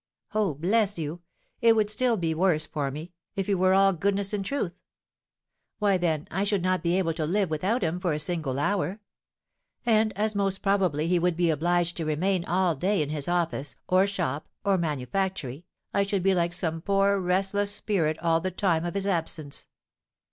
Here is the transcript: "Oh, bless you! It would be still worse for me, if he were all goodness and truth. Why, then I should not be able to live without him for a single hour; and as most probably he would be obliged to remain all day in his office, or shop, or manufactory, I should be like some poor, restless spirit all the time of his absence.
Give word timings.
"Oh, 0.33 0.55
bless 0.55 0.97
you! 0.97 1.21
It 1.61 1.75
would 1.75 1.85
be 1.85 1.91
still 1.93 2.17
worse 2.17 2.65
for 2.65 2.89
me, 2.89 3.11
if 3.35 3.45
he 3.45 3.53
were 3.53 3.75
all 3.75 3.93
goodness 3.93 4.33
and 4.33 4.43
truth. 4.43 4.79
Why, 5.77 5.97
then 5.97 6.27
I 6.31 6.43
should 6.43 6.63
not 6.63 6.81
be 6.81 6.97
able 6.97 7.13
to 7.13 7.25
live 7.27 7.51
without 7.51 7.83
him 7.83 7.99
for 7.99 8.11
a 8.11 8.17
single 8.17 8.57
hour; 8.57 8.99
and 9.85 10.11
as 10.17 10.33
most 10.33 10.63
probably 10.63 11.07
he 11.07 11.19
would 11.19 11.37
be 11.37 11.51
obliged 11.51 11.97
to 11.97 12.05
remain 12.05 12.43
all 12.45 12.73
day 12.73 13.03
in 13.03 13.09
his 13.09 13.27
office, 13.27 13.75
or 13.87 14.07
shop, 14.07 14.47
or 14.65 14.75
manufactory, 14.79 15.65
I 15.93 16.01
should 16.01 16.23
be 16.23 16.33
like 16.33 16.53
some 16.55 16.81
poor, 16.81 17.19
restless 17.19 17.71
spirit 17.71 18.17
all 18.23 18.41
the 18.41 18.49
time 18.49 18.85
of 18.85 18.95
his 18.95 19.05
absence. 19.05 19.67